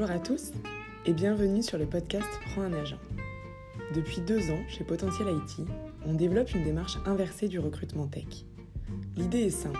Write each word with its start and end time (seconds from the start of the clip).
Bonjour 0.00 0.16
à 0.16 0.18
tous 0.18 0.52
et 1.04 1.12
bienvenue 1.12 1.62
sur 1.62 1.76
le 1.76 1.84
podcast 1.84 2.26
Prends 2.46 2.62
un 2.62 2.72
agent. 2.72 2.96
Depuis 3.94 4.22
deux 4.22 4.50
ans, 4.50 4.62
chez 4.66 4.82
Potentiel 4.82 5.28
IT, 5.28 5.68
on 6.06 6.14
développe 6.14 6.54
une 6.54 6.64
démarche 6.64 6.96
inversée 7.04 7.48
du 7.48 7.58
recrutement 7.58 8.06
tech. 8.06 8.46
L'idée 9.18 9.40
est 9.40 9.50
simple, 9.50 9.78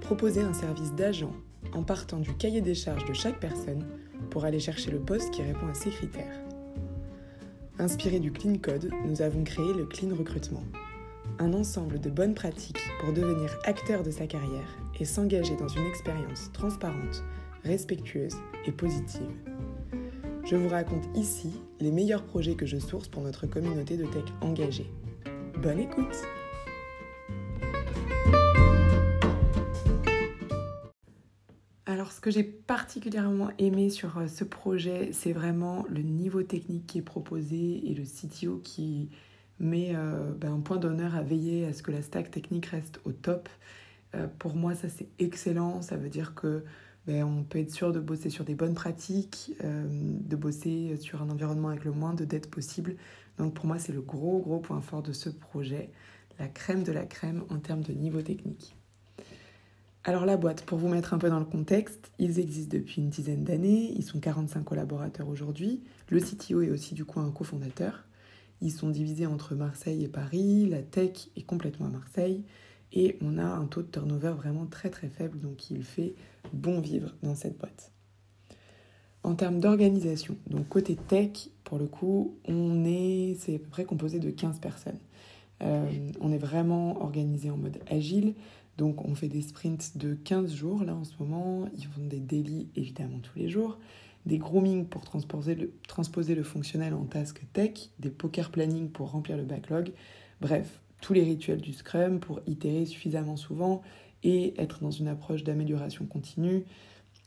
proposer 0.00 0.42
un 0.42 0.54
service 0.54 0.92
d'agent 0.94 1.32
en 1.72 1.84
partant 1.84 2.18
du 2.18 2.34
cahier 2.34 2.62
des 2.62 2.74
charges 2.74 3.04
de 3.04 3.12
chaque 3.12 3.38
personne 3.38 3.86
pour 4.28 4.44
aller 4.44 4.58
chercher 4.58 4.90
le 4.90 4.98
poste 4.98 5.30
qui 5.30 5.42
répond 5.42 5.68
à 5.68 5.74
ses 5.74 5.90
critères. 5.90 6.40
Inspiré 7.78 8.18
du 8.18 8.32
Clean 8.32 8.56
Code, 8.60 8.90
nous 9.06 9.22
avons 9.22 9.44
créé 9.44 9.72
le 9.72 9.84
Clean 9.84 10.16
Recrutement, 10.16 10.64
un 11.38 11.54
ensemble 11.54 12.00
de 12.00 12.10
bonnes 12.10 12.34
pratiques 12.34 12.82
pour 12.98 13.12
devenir 13.12 13.56
acteur 13.62 14.02
de 14.02 14.10
sa 14.10 14.26
carrière 14.26 14.78
et 14.98 15.04
s'engager 15.04 15.54
dans 15.54 15.68
une 15.68 15.86
expérience 15.86 16.50
transparente, 16.52 17.22
respectueuse 17.64 18.36
et 18.66 18.72
positive. 18.72 19.30
Je 20.44 20.56
vous 20.56 20.68
raconte 20.68 21.04
ici 21.16 21.52
les 21.80 21.90
meilleurs 21.90 22.24
projets 22.24 22.54
que 22.54 22.66
je 22.66 22.76
source 22.76 23.08
pour 23.08 23.22
notre 23.22 23.46
communauté 23.46 23.96
de 23.96 24.04
tech 24.04 24.24
engagée. 24.42 24.90
Bonne 25.62 25.80
écoute 25.80 26.14
Alors 31.86 32.12
ce 32.12 32.20
que 32.20 32.30
j'ai 32.30 32.42
particulièrement 32.42 33.50
aimé 33.58 33.88
sur 33.88 34.18
euh, 34.18 34.26
ce 34.26 34.44
projet, 34.44 35.10
c'est 35.12 35.32
vraiment 35.32 35.84
le 35.88 36.02
niveau 36.02 36.42
technique 36.42 36.86
qui 36.86 36.98
est 36.98 37.02
proposé 37.02 37.90
et 37.90 37.94
le 37.94 38.04
CTO 38.04 38.60
qui 38.64 39.10
met 39.58 39.92
euh, 39.94 40.32
ben, 40.32 40.54
un 40.54 40.60
point 40.60 40.78
d'honneur 40.78 41.14
à 41.14 41.22
veiller 41.22 41.66
à 41.66 41.72
ce 41.72 41.82
que 41.82 41.90
la 41.90 42.02
stack 42.02 42.30
technique 42.30 42.66
reste 42.66 43.00
au 43.04 43.12
top. 43.12 43.48
Euh, 44.14 44.26
pour 44.38 44.56
moi, 44.56 44.74
ça 44.74 44.88
c'est 44.88 45.08
excellent. 45.18 45.82
Ça 45.82 45.96
veut 45.96 46.08
dire 46.08 46.34
que 46.34 46.64
ben, 47.06 47.24
on 47.24 47.44
peut 47.44 47.58
être 47.58 47.72
sûr 47.72 47.92
de 47.92 48.00
bosser 48.00 48.30
sur 48.30 48.44
des 48.44 48.54
bonnes 48.54 48.74
pratiques, 48.74 49.52
euh, 49.62 49.86
de 49.88 50.36
bosser 50.36 50.96
sur 50.96 51.22
un 51.22 51.28
environnement 51.28 51.68
avec 51.68 51.84
le 51.84 51.92
moins 51.92 52.14
de 52.14 52.24
dettes 52.24 52.50
possible. 52.50 52.96
Donc 53.38 53.54
pour 53.54 53.66
moi, 53.66 53.78
c'est 53.78 53.92
le 53.92 54.00
gros, 54.00 54.38
gros 54.38 54.58
point 54.58 54.80
fort 54.80 55.02
de 55.02 55.12
ce 55.12 55.28
projet, 55.28 55.90
la 56.38 56.48
crème 56.48 56.82
de 56.82 56.92
la 56.92 57.04
crème 57.04 57.44
en 57.50 57.58
termes 57.58 57.82
de 57.82 57.92
niveau 57.92 58.22
technique. 58.22 58.74
Alors 60.06 60.26
la 60.26 60.36
boîte, 60.36 60.64
pour 60.64 60.76
vous 60.76 60.88
mettre 60.88 61.14
un 61.14 61.18
peu 61.18 61.30
dans 61.30 61.38
le 61.38 61.46
contexte, 61.46 62.12
ils 62.18 62.38
existent 62.38 62.76
depuis 62.76 63.00
une 63.00 63.08
dizaine 63.08 63.42
d'années, 63.42 63.90
ils 63.96 64.02
sont 64.02 64.20
45 64.20 64.62
collaborateurs 64.62 65.28
aujourd'hui, 65.28 65.82
le 66.10 66.20
CTO 66.20 66.60
est 66.60 66.68
aussi 66.68 66.94
du 66.94 67.06
coup 67.06 67.20
un 67.20 67.30
cofondateur, 67.30 68.04
ils 68.60 68.70
sont 68.70 68.90
divisés 68.90 69.24
entre 69.24 69.54
Marseille 69.54 70.04
et 70.04 70.08
Paris, 70.08 70.66
la 70.66 70.82
tech 70.82 71.30
est 71.36 71.46
complètement 71.46 71.86
à 71.86 71.88
Marseille, 71.88 72.44
et 72.94 73.18
on 73.20 73.38
a 73.38 73.44
un 73.44 73.66
taux 73.66 73.82
de 73.82 73.88
turnover 73.88 74.30
vraiment 74.30 74.66
très 74.66 74.88
très 74.88 75.08
faible, 75.08 75.38
donc 75.40 75.70
il 75.70 75.82
fait 75.82 76.14
bon 76.52 76.80
vivre 76.80 77.12
dans 77.22 77.34
cette 77.34 77.58
boîte. 77.58 77.90
En 79.24 79.34
termes 79.34 79.58
d'organisation, 79.58 80.36
donc 80.48 80.68
côté 80.68 80.96
tech, 80.96 81.48
pour 81.64 81.78
le 81.78 81.86
coup, 81.86 82.36
on 82.46 82.84
est, 82.84 83.36
c'est 83.38 83.56
à 83.56 83.58
peu 83.58 83.68
près 83.68 83.84
composé 83.84 84.20
de 84.20 84.30
15 84.30 84.60
personnes. 84.60 84.98
Euh, 85.62 85.88
on 86.20 86.30
est 86.30 86.38
vraiment 86.38 87.02
organisé 87.02 87.50
en 87.50 87.56
mode 87.56 87.78
agile, 87.90 88.34
donc 88.76 89.04
on 89.04 89.14
fait 89.14 89.28
des 89.28 89.42
sprints 89.42 89.96
de 89.96 90.14
15 90.14 90.54
jours 90.54 90.84
là 90.84 90.94
en 90.94 91.04
ce 91.04 91.14
moment, 91.18 91.66
ils 91.76 91.86
font 91.86 92.04
des 92.04 92.20
daily 92.20 92.68
évidemment 92.76 93.18
tous 93.20 93.38
les 93.38 93.48
jours, 93.48 93.78
des 94.26 94.38
grooming 94.38 94.86
pour 94.86 95.02
transposer 95.02 95.54
le, 95.54 95.72
transposer 95.88 96.34
le 96.34 96.42
fonctionnel 96.42 96.94
en 96.94 97.04
task 97.04 97.40
tech, 97.52 97.90
des 97.98 98.10
poker 98.10 98.50
planning 98.50 98.88
pour 98.88 99.10
remplir 99.10 99.36
le 99.36 99.44
backlog, 99.44 99.92
bref, 100.40 100.80
tous 101.04 101.12
les 101.12 101.22
rituels 101.22 101.60
du 101.60 101.74
Scrum 101.74 102.18
pour 102.18 102.40
itérer 102.46 102.86
suffisamment 102.86 103.36
souvent 103.36 103.82
et 104.22 104.58
être 104.58 104.80
dans 104.80 104.90
une 104.90 105.06
approche 105.06 105.44
d'amélioration 105.44 106.06
continue 106.06 106.64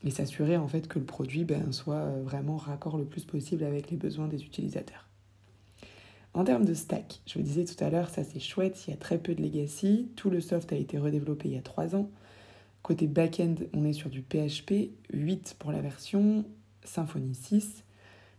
et 0.02 0.10
s'assurer 0.10 0.56
en 0.56 0.66
fait 0.66 0.88
que 0.88 0.98
le 0.98 1.04
produit 1.04 1.44
ben, 1.44 1.70
soit 1.70 1.94
euh, 1.94 2.20
vraiment 2.24 2.56
raccord 2.56 2.98
le 2.98 3.04
plus 3.04 3.24
possible 3.24 3.62
avec 3.62 3.92
les 3.92 3.96
besoins 3.96 4.26
des 4.26 4.42
utilisateurs. 4.42 5.06
En 6.34 6.42
termes 6.42 6.64
de 6.64 6.74
stack, 6.74 7.20
je 7.24 7.34
vous 7.34 7.44
disais 7.44 7.64
tout 7.64 7.82
à 7.84 7.88
l'heure, 7.88 8.10
ça 8.10 8.24
c'est 8.24 8.40
chouette, 8.40 8.84
il 8.88 8.90
y 8.90 8.94
a 8.94 8.96
très 8.96 9.16
peu 9.16 9.32
de 9.32 9.42
legacy, 9.42 10.08
tout 10.16 10.28
le 10.28 10.40
soft 10.40 10.72
a 10.72 10.76
été 10.76 10.98
redéveloppé 10.98 11.48
il 11.48 11.54
y 11.54 11.58
a 11.58 11.62
3 11.62 11.94
ans. 11.94 12.10
Côté 12.82 13.06
back-end, 13.06 13.54
on 13.74 13.84
est 13.84 13.92
sur 13.92 14.10
du 14.10 14.22
PHP 14.22 14.90
8 15.12 15.54
pour 15.56 15.70
la 15.70 15.82
version, 15.82 16.44
Symfony 16.82 17.36
6. 17.36 17.84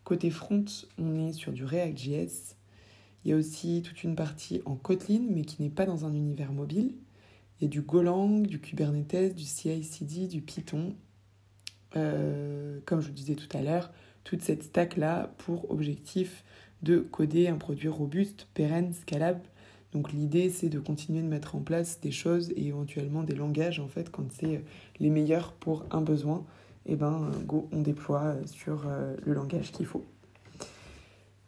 Côté 0.03 0.31
front, 0.31 0.66
on 0.97 1.16
est 1.16 1.31
sur 1.31 1.53
du 1.53 1.63
React.js, 1.63 2.58
il 3.24 3.31
y 3.31 3.34
a 3.34 3.38
aussi 3.38 3.81
toute 3.84 4.03
une 4.03 4.16
partie 4.16 4.62
en 4.66 4.75
Kotlin, 4.75 5.22
mais 5.30 5.41
qui 5.41 5.62
n'est 5.62 5.69
pas 5.69 5.85
dans 5.85 6.06
un 6.06 6.13
univers 6.13 6.52
mobile. 6.52 6.96
Il 7.59 7.66
y 7.66 7.68
a 7.68 7.69
du 7.69 7.81
Golang, 7.81 8.44
du 8.44 8.59
Kubernetes, 8.59 9.35
du 9.35 9.44
CI/CD, 9.44 10.28
du 10.28 10.41
Python. 10.41 10.96
Euh, 11.96 12.80
comme 12.85 13.02
je 13.02 13.07
vous 13.07 13.13
disais 13.13 13.35
tout 13.35 13.57
à 13.57 13.62
l'heure, 13.62 13.91
toute 14.24 14.41
cette 14.41 14.63
stack-là 14.63 15.34
pour 15.40 15.69
objectif 15.72 16.44
de 16.81 17.00
coder 17.00 17.47
un 17.47 17.57
produit 17.57 17.90
robuste, 17.90 18.47
pérenne, 18.53 18.94
scalable. 18.94 19.41
Donc 19.91 20.13
l'idée, 20.13 20.50
c'est 20.50 20.69
de 20.69 20.80
continuer 20.80 21.22
de 21.22 21.28
mettre 21.28 21.56
en 21.56 21.59
place 21.59 22.00
des 22.00 22.12
choses 22.12 22.51
et 22.51 22.68
éventuellement 22.68 23.24
des 23.24 23.36
langages, 23.36 23.80
en 23.80 23.88
fait, 23.88 24.09
quand 24.12 24.31
c'est 24.31 24.63
les 25.00 25.09
meilleurs 25.09 25.53
pour 25.53 25.86
un 25.91 26.01
besoin. 26.01 26.46
Et 26.86 26.94
eh 26.94 26.96
ben, 26.96 27.31
go, 27.46 27.68
on 27.72 27.81
déploie 27.81 28.36
sur 28.46 28.88
euh, 28.88 29.16
le 29.25 29.34
langage 29.34 29.72
qu'il 29.72 29.86
faut. 29.86 30.06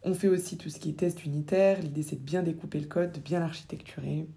On 0.04 0.14
fait 0.14 0.28
aussi 0.28 0.58
tout 0.58 0.70
ce 0.70 0.80
qui 0.80 0.90
est 0.90 0.94
test 0.94 1.26
unitaire. 1.26 1.80
L'idée, 1.80 2.02
c'est 2.02 2.16
de 2.16 2.24
bien 2.24 2.42
découper 2.42 2.80
le 2.80 2.88
code, 2.88 3.12
de 3.12 3.20
bien 3.20 3.40
l'architecturer 3.40 4.28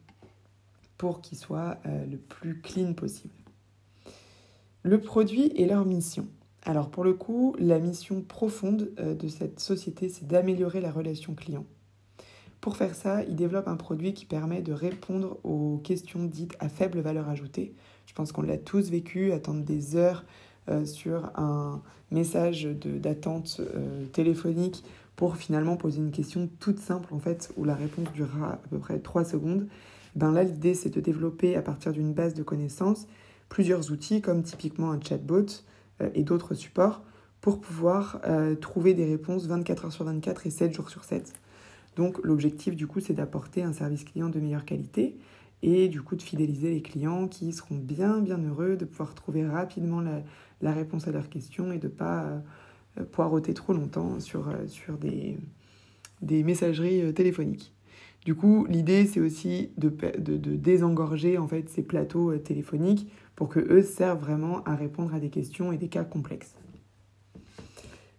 pour 0.98 1.20
qu'il 1.20 1.38
soit 1.38 1.78
euh, 1.86 2.04
le 2.06 2.18
plus 2.18 2.60
clean 2.60 2.92
possible. 2.92 3.34
Le 4.82 5.00
produit 5.00 5.46
et 5.56 5.66
leur 5.66 5.84
mission. 5.86 6.28
Alors 6.62 6.90
pour 6.90 7.04
le 7.04 7.14
coup, 7.14 7.56
la 7.58 7.78
mission 7.78 8.22
profonde 8.22 8.90
euh, 8.98 9.14
de 9.14 9.28
cette 9.28 9.58
société, 9.58 10.08
c'est 10.08 10.26
d'améliorer 10.26 10.80
la 10.80 10.92
relation 10.92 11.34
client. 11.34 11.64
Pour 12.60 12.76
faire 12.76 12.94
ça, 12.94 13.22
ils 13.24 13.36
développent 13.36 13.68
un 13.68 13.76
produit 13.76 14.14
qui 14.14 14.24
permet 14.24 14.62
de 14.62 14.72
répondre 14.72 15.38
aux 15.44 15.78
questions 15.78 16.24
dites 16.24 16.56
à 16.60 16.68
faible 16.68 17.00
valeur 17.00 17.28
ajoutée. 17.28 17.74
Je 18.06 18.14
pense 18.14 18.32
qu'on 18.32 18.42
l'a 18.42 18.56
tous 18.56 18.90
vécu, 18.90 19.32
attendre 19.32 19.64
des 19.64 19.96
heures 19.96 20.24
euh, 20.68 20.86
sur 20.86 21.30
un 21.38 21.82
message 22.10 22.64
d'attente 22.64 23.60
téléphonique 24.12 24.84
pour 25.16 25.36
finalement 25.36 25.76
poser 25.76 25.98
une 25.98 26.10
question 26.10 26.48
toute 26.60 26.78
simple 26.78 27.14
en 27.14 27.18
fait 27.18 27.52
où 27.56 27.64
la 27.64 27.74
réponse 27.74 28.12
durera 28.12 28.52
à 28.52 28.56
peu 28.56 28.78
près 28.78 28.98
3 28.98 29.24
secondes. 29.24 29.68
Ben 30.16 30.32
là 30.32 30.42
l'idée 30.44 30.74
c'est 30.74 30.90
de 30.90 31.00
développer 31.00 31.56
à 31.56 31.62
partir 31.62 31.92
d'une 31.92 32.12
base 32.12 32.34
de 32.34 32.42
connaissances 32.42 33.06
plusieurs 33.48 33.92
outils 33.92 34.20
comme 34.20 34.42
typiquement 34.42 34.90
un 34.90 35.00
chatbot 35.00 35.46
euh, 36.00 36.10
et 36.14 36.22
d'autres 36.22 36.54
supports 36.54 37.02
pour 37.40 37.60
pouvoir 37.60 38.20
euh, 38.26 38.54
trouver 38.54 38.94
des 38.94 39.04
réponses 39.04 39.46
24 39.46 39.84
heures 39.86 39.92
sur 39.92 40.04
24 40.04 40.46
et 40.46 40.50
7 40.50 40.74
jours 40.74 40.88
sur 40.88 41.04
7. 41.04 41.32
Donc 41.96 42.18
l'objectif 42.24 42.74
du 42.74 42.86
coup 42.86 43.00
c'est 43.00 43.12
d'apporter 43.12 43.62
un 43.62 43.72
service 43.72 44.04
client 44.04 44.28
de 44.28 44.40
meilleure 44.40 44.64
qualité 44.64 45.16
et 45.62 45.88
du 45.88 46.02
coup 46.02 46.16
de 46.16 46.22
fidéliser 46.22 46.70
les 46.70 46.82
clients 46.82 47.28
qui 47.28 47.52
seront 47.52 47.76
bien 47.76 48.20
bien 48.20 48.38
heureux 48.38 48.76
de 48.76 48.84
pouvoir 48.84 49.14
trouver 49.14 49.46
rapidement 49.46 50.00
la, 50.00 50.72
réponse 50.72 51.06
à 51.06 51.12
leurs 51.12 51.28
questions 51.28 51.70
et 51.70 51.78
de 51.78 51.88
pas 51.88 52.24
euh, 52.24 52.38
poireauter 53.02 53.54
trop 53.54 53.72
longtemps 53.72 54.20
sur, 54.20 54.48
euh, 54.48 54.66
des, 56.20 56.42
messageries 56.44 57.02
euh, 57.02 57.12
téléphoniques. 57.12 57.72
Du 58.24 58.34
coup, 58.34 58.66
l'idée, 58.68 59.06
c'est 59.06 59.20
aussi 59.20 59.70
de, 59.76 59.90
désengorger 60.56 61.36
en 61.36 61.48
fait, 61.48 61.68
ces 61.68 61.82
plateaux 61.82 62.30
euh, 62.30 62.38
téléphoniques 62.38 63.10
pour 63.36 63.48
que 63.48 63.60
eux 63.60 63.82
servent 63.82 64.20
vraiment 64.20 64.62
à 64.64 64.76
répondre 64.76 65.14
à 65.14 65.20
des 65.20 65.28
questions 65.28 65.72
et 65.72 65.76
des 65.76 65.88
cas 65.88 66.04
complexes. 66.04 66.54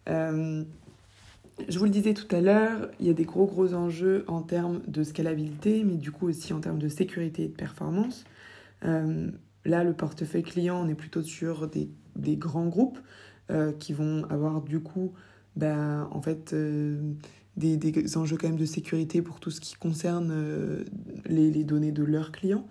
je 0.08 0.66
vous 1.80 1.86
le 1.86 1.90
disais 1.90 2.14
tout 2.14 2.28
à 2.36 2.42
l'heure, 2.42 2.90
il 3.00 3.08
y 3.08 3.10
a 3.10 3.14
des 3.14 3.24
gros 3.24 3.74
enjeux 3.74 4.26
en 4.28 4.42
termes 4.42 4.82
de 4.88 5.04
scalabilité, 5.04 5.86
mais 5.86 5.96
du 5.96 6.12
coup 6.12 6.28
aussi 6.28 6.52
en 6.52 6.60
termes 6.60 6.80
de 6.80 6.90
sécurité 6.90 7.46
et 7.46 7.48
de 7.48 7.56
performance. 7.56 8.26
là, 8.82 9.84
le 9.84 9.94
portefeuille 9.94 10.44
client, 10.44 10.86
on 10.86 10.90
est 10.90 10.96
plutôt 10.96 11.24
sur 11.24 11.70
des 11.70 12.36
grands 12.36 12.68
groupes, 12.68 13.00
euh, 13.52 13.72
qui 13.74 13.94
vont 13.94 14.26
avoir 14.32 14.64
du 14.64 14.80
coup 14.80 15.14
ben, 15.56 16.10
en 16.12 16.20
fait, 16.20 16.52
euh, 16.54 17.00
des, 17.58 17.78
des, 17.78 18.18
enjeux 18.18 18.38
quand 18.38 18.48
même 18.48 18.58
de 18.58 18.66
sécurité 18.66 19.22
pour 19.22 19.40
tout 19.40 19.52
ce 19.52 19.62
qui 19.62 19.76
concerne 19.76 20.32
euh, 20.32 20.84
les, 21.28 21.52
les, 21.52 21.64
données 21.64 21.92
de 21.92 22.04
leurs 22.04 22.32
clients. 22.32 22.68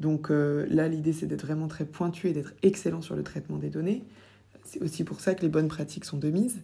Donc 0.00 0.28
là, 0.28 0.88
l'idée, 0.88 1.14
c'est 1.14 1.26
d'être 1.26 1.46
vraiment 1.46 1.68
très 1.68 1.86
pointu 1.86 2.28
et 2.28 2.32
d'être 2.32 2.52
excellent 2.62 3.00
sur 3.00 3.16
le 3.16 3.22
traitement 3.22 3.56
des 3.56 3.70
données. 3.70 4.04
C'est 4.64 4.82
aussi 4.82 5.04
pour 5.04 5.20
ça 5.20 5.34
que 5.34 5.40
les 5.40 5.48
bonnes 5.48 5.68
pratiques 5.68 6.04
sont 6.04 6.18
de 6.18 6.28
mise. 6.28 6.58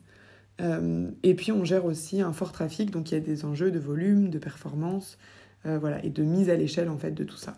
et 0.61 1.35
puis, 1.35 1.51
on 1.51 1.65
gère 1.65 1.87
aussi 1.87 2.21
un 2.21 2.35
fort 2.35 2.53
trafic, 2.53 2.91
donc 2.91 3.11
il 3.11 3.15
y 3.15 3.17
a 3.17 3.21
des 3.21 3.47
enjeux 3.47 3.71
de 3.71 3.79
volume, 3.79 4.29
de 4.29 4.39
performance, 4.39 5.17
voilà, 5.65 6.05
et 6.05 6.11
de 6.11 6.23
mise 6.23 6.51
à 6.51 6.57
l'échelle 6.57 6.91
en 6.91 6.99
fait 6.99 7.13
de 7.13 7.25
tout 7.25 7.39
ça. 7.39 7.57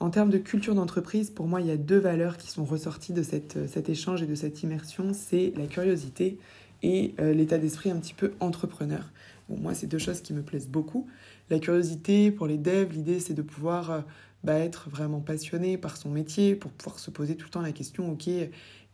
En 0.00 0.10
termes 0.10 0.30
de 0.30 0.38
culture 0.38 0.74
d'entreprise, 0.74 1.30
pour 1.30 1.46
moi, 1.46 1.60
il 1.60 1.68
y 1.68 1.70
a 1.70 1.76
deux 1.76 1.98
valeurs 1.98 2.36
qui 2.36 2.50
sont 2.50 2.64
ressorties 2.64 3.12
de 3.12 3.22
euh, 3.22 3.66
cet 3.68 3.88
échange 3.88 4.22
et 4.22 4.26
de 4.26 4.34
cette 4.34 4.62
immersion. 4.62 5.12
C'est 5.12 5.52
la 5.56 5.66
curiosité 5.66 6.38
et 6.82 7.14
euh, 7.20 7.32
l'état 7.32 7.58
d'esprit 7.58 7.90
un 7.90 7.96
petit 7.96 8.14
peu 8.14 8.32
entrepreneur. 8.40 9.10
Moi, 9.48 9.74
c'est 9.74 9.86
deux 9.86 9.98
choses 9.98 10.20
qui 10.20 10.32
me 10.32 10.42
plaisent 10.42 10.68
beaucoup. 10.68 11.06
la 11.50 11.58
curiosité 11.58 12.30
pour 12.30 12.46
les 12.46 12.58
devs, 12.58 12.92
l'idée 12.92 13.20
c'est 13.20 13.34
de 13.34 13.42
pouvoir 13.42 14.04
bah, 14.42 14.58
être 14.58 14.88
vraiment 14.88 15.20
passionné 15.20 15.76
par 15.76 15.98
son 15.98 16.10
métier, 16.10 16.54
pour 16.54 16.70
pouvoir 16.70 16.98
se 16.98 17.10
poser 17.10 17.36
tout 17.36 17.46
le 17.46 17.50
temps 17.50 17.60
la 17.60 17.72
question, 17.72 18.10
ok, 18.10 18.28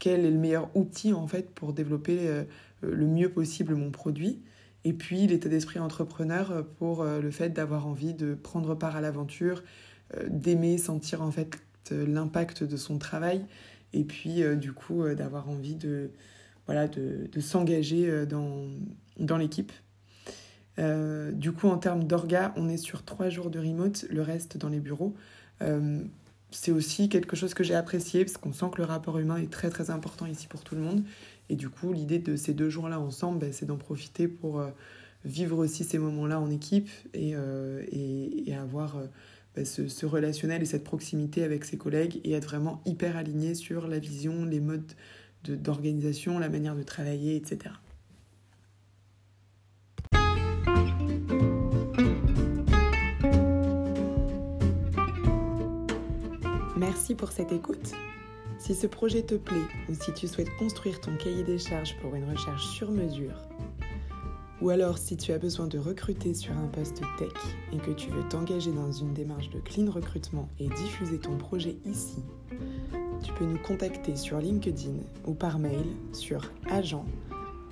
quel 0.01 0.25
est 0.25 0.31
le 0.31 0.39
meilleur 0.39 0.69
outil 0.75 1.13
en 1.13 1.29
fait 1.29 1.51
pour 1.51 1.73
développer 1.73 2.45
le 2.83 3.07
mieux 3.07 3.29
possible 3.29 3.77
mon 3.77 3.93
produit 3.93 4.41
et 4.83 4.93
puis 4.93 5.29
l'état 5.29 5.49
d'esprit 5.49 5.79
entrepreneur 5.79 6.67
pour 6.81 7.05
le 7.05 7.31
fait 7.31 7.51
d'avoir 7.51 7.87
envie 7.87 8.15
de 8.15 8.35
prendre 8.35 8.75
part 8.75 8.97
à 8.97 9.01
l'aventure, 9.01 9.63
d'aimer 10.29 10.79
sentir 10.79 11.23
en 11.23 11.31
fait 11.31 11.59
l'impact 11.91 12.65
de 12.65 12.77
son 12.77 12.99
travail 12.99 13.45
et 13.93 14.05
puis 14.05 14.43
du 14.57 14.73
coup 14.73 15.05
d'avoir 15.15 15.49
envie 15.49 15.75
de, 15.75 16.11
voilà, 16.67 16.89
de, 16.89 17.29
de 17.31 17.41
s'engager 17.41 18.27
dans, 18.27 18.67
dans 19.19 19.37
l'équipe. 19.37 19.73
Euh, 20.79 21.33
du 21.33 21.53
coup, 21.53 21.69
en 21.69 21.79
termes 21.79 22.05
d'orga, 22.05 22.53
on 22.57 22.69
est 22.69 22.77
sur 22.77 23.05
trois 23.05 23.29
jours 23.29 23.51
de 23.51 23.59
remote, 23.59 24.07
le 24.09 24.23
reste 24.23 24.57
dans 24.57 24.69
les 24.69 24.81
bureaux. 24.81 25.15
Euh, 25.63 26.03
c'est 26.51 26.73
aussi 26.73 27.09
quelque 27.09 27.37
chose 27.37 27.55
que 27.55 27.63
j'ai 27.63 27.75
apprécié 27.75 28.25
parce 28.25 28.37
qu'on 28.37 28.53
sent 28.53 28.67
que 28.73 28.79
le 28.79 28.85
rapport 28.85 29.19
humain 29.19 29.37
est 29.37 29.51
très 29.51 29.71
très 29.71 29.91
important 29.91 30.27
ici 30.27 30.47
pour 30.47 30.63
tout 30.63 30.75
le 30.75 30.81
monde. 30.81 31.05
Et 31.49 31.57
du 31.57 31.69
coup, 31.69 31.93
l'idée 31.93 32.19
de 32.19 32.37
ces 32.37 32.55
deux 32.55 32.71
jours-là 32.71 32.99
ensemble, 32.99 33.41
ben, 33.41 33.53
c'est 33.53 33.67
d'en 33.67 33.77
profiter 33.77 34.27
pour 34.27 34.61
euh, 34.61 34.71
vivre 35.25 35.59
aussi 35.59 35.85
ces 35.85 35.99
moments-là 35.99 36.41
en 36.41 36.51
équipe 36.51 36.89
et, 37.13 37.35
et, 37.93 38.55
avoir 38.55 38.97
ben, 39.55 39.65
ce, 39.65 39.89
ce, 39.89 40.07
relationnel 40.07 40.63
et 40.63 40.67
cette 40.67 40.85
proximité 40.85 41.43
avec 41.43 41.65
ses 41.65 41.77
collègues 41.77 42.21
et 42.25 42.33
être 42.33 42.45
vraiment 42.45 42.83
hyper 42.87 43.17
aligné 43.17 43.55
sur 43.55 43.89
la 43.89 43.99
vision, 43.99 44.45
les 44.45 44.61
modes 44.61 44.93
d'organisation, 45.45 46.39
la 46.39 46.49
manière 46.49 46.77
de 46.77 46.83
travailler, 46.83 47.37
etc. 47.37 47.75
Merci 56.77 57.15
pour 57.15 57.31
cette 57.31 57.53
écoute. 57.53 57.93
Si 58.59 58.75
ce 58.75 58.87
projet 58.87 59.23
te 59.23 59.35
plaît 59.35 59.57
ou 59.89 59.95
si 59.95 60.13
tu 60.13 60.29
souhaites 60.29 60.55
construire 60.59 61.01
ton 61.01 61.17
cahier 61.17 61.43
des 61.45 61.59
charges 61.59 61.97
pour 62.01 62.15
une 62.15 62.25
recherche 62.25 62.67
sur 62.69 62.91
mesure, 62.91 63.35
ou 64.61 64.71
alors 64.71 64.99
si 64.99 65.17
tu 65.17 65.33
as 65.33 65.39
besoin 65.39 65.67
de 65.67 65.79
recruter 65.79 66.35
sur 66.35 66.53
un 66.53 66.69
poste 66.69 67.01
tech 67.19 67.33
et 67.73 67.79
que 67.79 67.91
tu 67.93 68.11
veux 68.11 68.29
t'engager 68.29 68.73
dans 68.73 68.93
une 68.93 69.15
démarche 69.15 69.49
de 69.51 69.61
clean 69.61 69.91
recrutement 69.91 70.49
et 70.59 70.69
diffuser 70.69 71.19
ton 71.19 71.37
projet 71.37 71.77
ici, 71.85 72.23
tu 73.23 73.33
peux 73.35 73.45
nous 73.45 73.59
contacter 73.59 74.17
sur 74.17 74.39
LinkedIn 74.39 74.97
ou 75.27 75.35
par 75.35 75.59
mail 75.59 75.85
sur 76.13 76.51
agent 76.71 77.05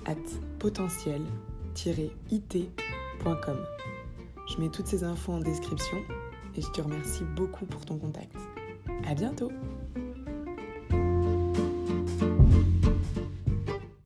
at 0.05 0.15
potentiel-it.com. 0.59 3.57
Je 4.47 4.57
mets 4.59 4.69
toutes 4.69 4.87
ces 4.87 5.03
infos 5.03 5.33
en 5.33 5.39
description 5.39 5.97
et 6.55 6.61
je 6.61 6.71
te 6.71 6.81
remercie 6.81 7.23
beaucoup 7.35 7.65
pour 7.65 7.85
ton 7.85 7.97
contact. 7.97 8.35
À 9.07 9.13
bientôt 9.13 9.51